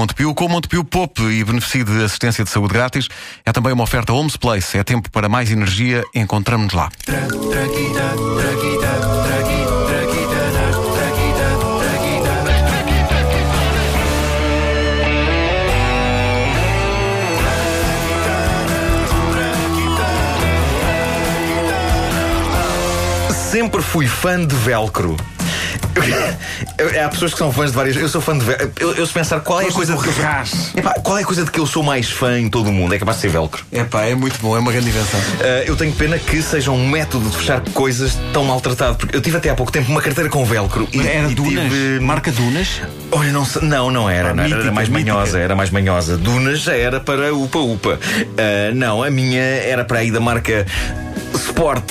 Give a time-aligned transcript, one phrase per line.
[0.00, 3.06] Montepio com o Montepio Pop e beneficio de assistência de saúde grátis.
[3.44, 4.78] É também uma oferta Homes Place.
[4.78, 6.02] É tempo para mais energia.
[6.14, 6.88] Encontramos-nos lá.
[23.50, 25.18] Sempre fui fã de velcro.
[27.04, 27.96] Há pessoas que são fãs de várias.
[27.96, 28.72] Eu sou fã de velcro.
[28.78, 30.78] Eu, eu se pensar qual é a coisa de que.
[30.78, 32.94] Epá, qual é a coisa de que eu sou mais fã em todo o mundo?
[32.94, 33.64] É capaz de ser velcro.
[33.72, 35.20] É pá, é muito bom, é uma grande invenção.
[35.20, 38.96] Uh, eu tenho pena que seja um método de fechar coisas tão maltratado.
[38.96, 40.88] Porque eu tive até há pouco tempo uma carteira com velcro.
[40.92, 41.64] E, era e Dunas?
[41.64, 42.00] Tive...
[42.00, 42.80] Marca Dunas?
[43.10, 44.34] Olha, não, não, não era.
[44.34, 45.12] não, mítica, era mais mítica.
[45.12, 46.16] manhosa, era mais manhosa.
[46.16, 47.98] Dunas já era para Upa Upa.
[47.98, 50.66] Uh, não, a minha era para aí da marca
[51.34, 51.84] Sport.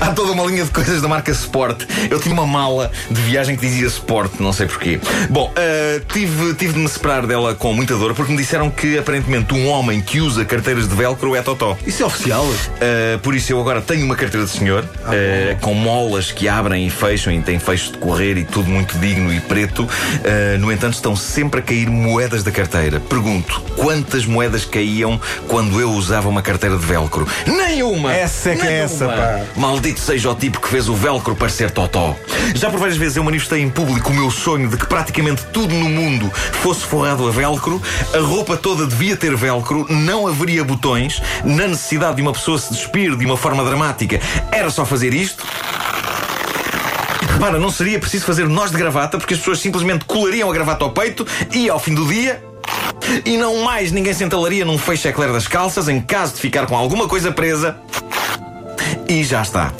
[0.00, 1.84] Há toda uma linha de coisas da marca Sport.
[2.10, 5.00] Eu tinha uma mala de viagem que dizia Sport, não sei porquê.
[5.30, 8.98] Bom, uh, tive, tive de me separar dela com muita dor porque me disseram que
[8.98, 11.76] aparentemente um homem que usa carteiras de velcro é totó.
[11.86, 12.44] Isso é oficial?
[12.44, 16.48] Uh, por isso eu agora tenho uma carteira de senhor ah, uh, com molas que
[16.48, 19.88] abrem e fecham e tem fechos de correr e tudo muito digno e preto.
[20.58, 23.00] no entanto, estão sempre a cair moedas da carteira.
[23.00, 27.15] Pergunto, quantas moedas caíam quando eu usava uma carteira de velcro?
[27.16, 27.26] Velcro.
[27.46, 28.12] Nenhuma!
[28.12, 29.40] Essa é que é essa, pá.
[29.56, 32.16] Maldito seja o tipo que fez o velcro parecer totó.
[32.54, 35.74] Já por várias vezes eu manifestei em público o meu sonho de que praticamente tudo
[35.74, 37.80] no mundo fosse forrado a velcro,
[38.14, 42.72] a roupa toda devia ter velcro, não haveria botões, na necessidade de uma pessoa se
[42.72, 44.20] despir de uma forma dramática,
[44.52, 45.44] era só fazer isto.
[47.32, 50.84] Repara, não seria preciso fazer nós de gravata, porque as pessoas simplesmente colariam a gravata
[50.84, 52.42] ao peito e, ao fim do dia,
[53.24, 56.66] e não mais ninguém se entalaria num fecho eclair das calças em caso de ficar
[56.66, 57.76] com alguma coisa presa.
[59.08, 59.72] E já está.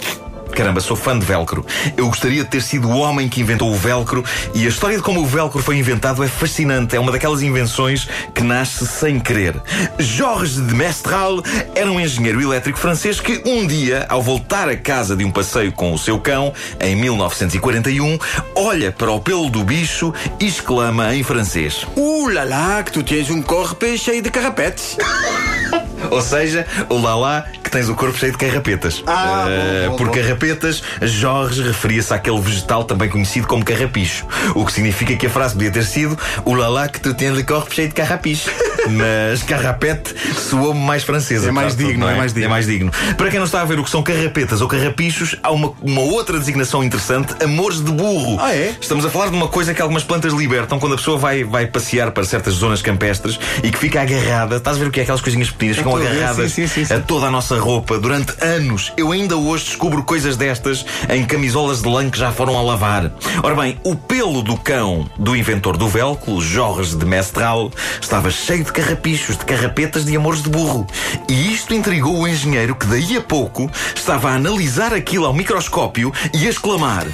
[0.56, 1.66] Caramba, sou fã de velcro.
[1.98, 5.02] Eu gostaria de ter sido o homem que inventou o velcro e a história de
[5.02, 6.96] como o velcro foi inventado é fascinante.
[6.96, 9.54] É uma daquelas invenções que nasce sem querer.
[9.98, 11.42] Georges de Mestral
[11.74, 15.70] era um engenheiro elétrico francês que um dia, ao voltar a casa de um passeio
[15.72, 18.18] com o seu cão, em 1941,
[18.54, 23.02] olha para o pelo do bicho e exclama em francês: Uh lá lá, que tu
[23.02, 24.96] tens um corpo cheio de carrapetes.
[26.10, 29.04] Ou seja, o Lala que tens o corpo cheio de carrapetas.
[29.06, 30.12] Ah, bom, bom, por bom.
[30.14, 34.26] carrapetas, Jorge referia-se àquele vegetal também conhecido como carrapicho.
[34.54, 37.44] O que significa que a frase podia ter sido o Lala que tu tens o
[37.44, 38.50] corpo cheio de carrapicho.
[38.90, 41.48] Mas carrapete soou-me mais francesa.
[41.48, 42.12] É mais digno, é?
[42.12, 42.16] é?
[42.16, 42.46] mais digno.
[42.46, 42.92] É mais digno.
[43.16, 46.02] Para quem não está a ver o que são carrapetas ou carrapichos, há uma, uma
[46.02, 48.38] outra designação interessante: amores de burro.
[48.40, 48.74] Ah, é?
[48.80, 51.66] Estamos a falar de uma coisa que algumas plantas libertam quando a pessoa vai, vai
[51.66, 54.56] passear para certas zonas campestres e que fica agarrada.
[54.56, 55.76] Estás a ver o que é aquelas coisinhas pequenas?
[55.76, 58.92] Ficam agarradas sim, sim, sim, a toda a nossa roupa durante anos.
[58.96, 63.10] Eu ainda hoje descubro coisas destas em camisolas de lã que já foram a lavar.
[63.42, 67.70] Ora bem, o pelo do cão do inventor do velcro, Jorge de Mestral,
[68.00, 70.86] estava cheio de carrapichos, de carrapetas de amores de burro.
[71.26, 76.12] E isto intrigou o engenheiro que daí a pouco estava a analisar aquilo ao microscópio
[76.34, 77.06] e a exclamar: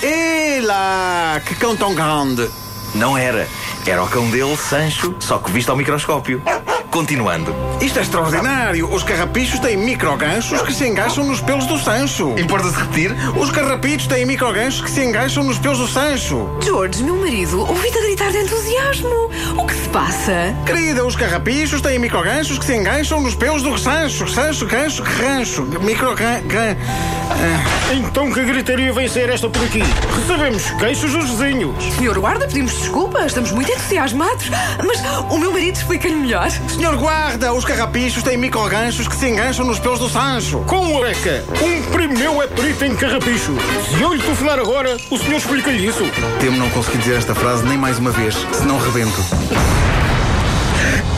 [0.00, 2.48] Ela, que cão tão grande!
[2.94, 3.48] Não era.
[3.84, 6.40] Era o cão dele, Sancho, só que visto ao microscópio.
[6.90, 7.54] Continuando.
[7.80, 8.92] Isto é extraordinário.
[8.92, 12.34] Os carrapichos têm microganchos que se engaixam nos pelos do Sancho.
[12.38, 13.14] Importa-se repetir?
[13.36, 16.48] Os carrapitos têm microganchos que se engaixam nos pelos do Sancho.
[16.62, 19.30] George, meu marido, ouvi-te a gritar de entusiasmo.
[19.56, 20.54] O que se passa?
[20.64, 24.26] Querida, os carrapichos têm microganchos que se engaixam nos pelos do Sancho.
[24.28, 25.62] Sancho, gancho, rancho.
[25.82, 26.42] Microgan...
[27.30, 27.92] Ah.
[27.92, 29.82] Então que gritaria vai ser esta por aqui?
[30.16, 31.76] Recebemos queixos dos vizinhos.
[31.96, 33.24] Senhor guarda, pedimos desculpa.
[33.26, 34.50] Estamos muito entusiasmados.
[34.84, 35.00] Mas
[35.30, 36.50] o meu marido explica-lhe melhor.
[36.50, 40.60] Senhor guarda, os carrapichos têm microganchos que se engancham nos pelos do Sancho.
[40.60, 43.56] Com oreca, um primo meu é perito em carrapichos.
[43.88, 46.04] Se eu lhe telefonar agora, o senhor explica-lhe isso.
[46.40, 49.22] Temo não conseguir dizer esta frase nem mais uma vez, senão rebento.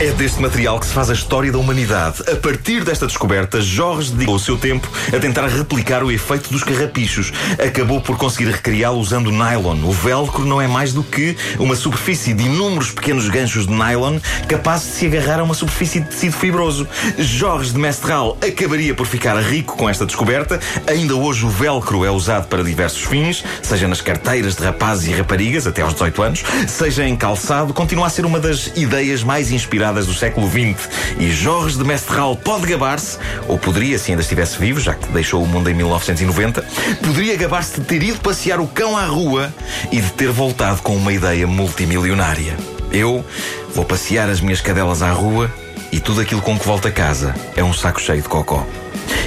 [0.01, 2.23] É deste material que se faz a história da humanidade.
[2.27, 6.63] A partir desta descoberta, Jorge dedicou o seu tempo a tentar replicar o efeito dos
[6.63, 7.31] carrapichos.
[7.63, 9.77] Acabou por conseguir recriá-lo usando nylon.
[9.83, 14.17] O velcro não é mais do que uma superfície de inúmeros pequenos ganchos de nylon
[14.47, 16.87] capazes de se agarrar a uma superfície de tecido fibroso.
[17.19, 20.59] Jorge de Mestral acabaria por ficar rico com esta descoberta.
[20.87, 25.11] Ainda hoje o velcro é usado para diversos fins, seja nas carteiras de rapazes e
[25.11, 29.51] raparigas até aos 18 anos, seja em calçado, continua a ser uma das ideias mais
[29.51, 30.89] inspiradas do século XX.
[31.19, 33.17] E Jorge de Mestral pode gabar-se,
[33.47, 36.63] ou poderia, se ainda estivesse vivo, já que deixou o mundo em 1990,
[37.03, 39.53] poderia gabar-se de ter ido passear o cão à rua
[39.91, 42.55] e de ter voltado com uma ideia multimilionária.
[42.91, 43.25] Eu
[43.73, 45.51] vou passear as minhas cadelas à rua
[45.91, 48.65] e tudo aquilo com que volto a casa é um saco cheio de cocó.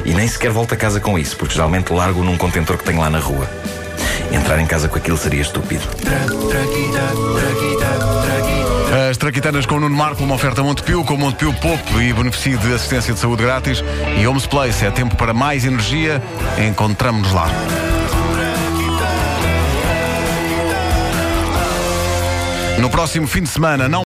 [0.05, 3.01] E nem sequer volto a casa com isso, porque geralmente largo num contentor que tenho
[3.01, 3.49] lá na rua.
[4.33, 5.87] Entrar em casa com aquilo seria estúpido.
[6.03, 7.64] Tra, tra,
[9.17, 13.15] Traquitanas com o Nuno Marco, uma oferta Montepio, com Montepio Pop e beneficio de assistência
[13.15, 13.83] de saúde grátis.
[14.19, 16.23] E Homes Place, é tempo para mais energia.
[16.59, 17.49] Encontramos-nos lá.
[22.85, 24.03] No próximo fim de semana, não